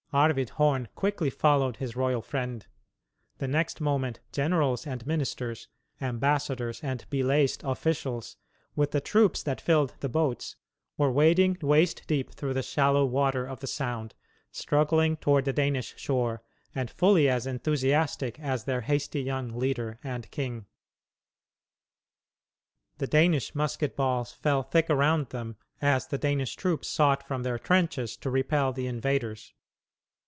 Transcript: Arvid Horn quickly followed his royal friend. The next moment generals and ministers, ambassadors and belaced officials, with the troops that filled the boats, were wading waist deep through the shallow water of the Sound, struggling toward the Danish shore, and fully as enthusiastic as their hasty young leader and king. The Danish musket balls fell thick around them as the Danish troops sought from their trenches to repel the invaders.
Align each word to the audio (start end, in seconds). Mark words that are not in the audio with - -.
Arvid 0.13 0.49
Horn 0.49 0.89
quickly 0.93 1.29
followed 1.29 1.77
his 1.77 1.95
royal 1.95 2.21
friend. 2.21 2.65
The 3.37 3.47
next 3.47 3.79
moment 3.79 4.19
generals 4.33 4.85
and 4.85 5.07
ministers, 5.07 5.69
ambassadors 6.01 6.81
and 6.83 7.05
belaced 7.09 7.63
officials, 7.63 8.35
with 8.75 8.91
the 8.91 8.99
troops 8.99 9.41
that 9.43 9.61
filled 9.61 9.95
the 10.01 10.09
boats, 10.09 10.57
were 10.97 11.09
wading 11.09 11.59
waist 11.61 12.03
deep 12.07 12.33
through 12.33 12.55
the 12.55 12.61
shallow 12.61 13.05
water 13.05 13.45
of 13.47 13.61
the 13.61 13.67
Sound, 13.67 14.13
struggling 14.51 15.15
toward 15.15 15.45
the 15.45 15.53
Danish 15.53 15.93
shore, 15.97 16.43
and 16.75 16.91
fully 16.91 17.29
as 17.29 17.47
enthusiastic 17.47 18.37
as 18.37 18.65
their 18.65 18.81
hasty 18.81 19.21
young 19.21 19.55
leader 19.57 19.97
and 20.03 20.29
king. 20.29 20.65
The 22.97 23.07
Danish 23.07 23.55
musket 23.55 23.95
balls 23.95 24.33
fell 24.33 24.61
thick 24.61 24.89
around 24.89 25.27
them 25.27 25.55
as 25.81 26.07
the 26.07 26.17
Danish 26.17 26.57
troops 26.57 26.89
sought 26.89 27.25
from 27.25 27.43
their 27.43 27.57
trenches 27.57 28.17
to 28.17 28.29
repel 28.29 28.73
the 28.73 28.87
invaders. 28.87 29.53